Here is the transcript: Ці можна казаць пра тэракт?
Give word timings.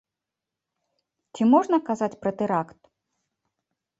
Ці 1.35 1.41
можна 1.53 1.77
казаць 1.91 2.19
пра 2.23 2.31
тэракт? 2.41 2.81